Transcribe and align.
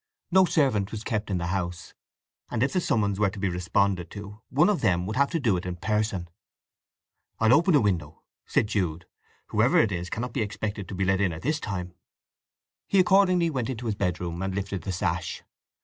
No 0.31 0.45
servant 0.45 0.91
was 0.91 1.03
kept 1.03 1.29
in 1.29 1.37
the 1.37 1.45
house, 1.53 1.93
and 2.49 2.63
if 2.63 2.73
the 2.73 2.81
summons 2.81 3.19
were 3.19 3.29
to 3.29 3.37
be 3.37 3.47
responded 3.49 4.09
to 4.09 4.41
one 4.49 4.67
of 4.67 4.81
them 4.81 5.05
would 5.05 5.15
have 5.15 5.29
to 5.29 5.39
do 5.39 5.57
it 5.57 5.63
in 5.67 5.75
person. 5.75 6.27
"I'll 7.39 7.53
open 7.53 7.75
a 7.75 7.81
window," 7.81 8.23
said 8.47 8.65
Jude. 8.65 9.05
"Whoever 9.49 9.77
it 9.77 9.91
is 9.91 10.09
cannot 10.09 10.33
be 10.33 10.41
expected 10.41 10.87
to 10.87 10.95
be 10.95 11.05
let 11.05 11.21
in 11.21 11.31
at 11.31 11.43
this 11.43 11.59
time." 11.59 11.93
He 12.87 12.99
accordingly 12.99 13.51
went 13.51 13.69
into 13.69 13.85
his 13.85 13.93
bedroom 13.93 14.41
and 14.41 14.55
lifted 14.55 14.81
the 14.81 14.91
sash. 14.91 15.43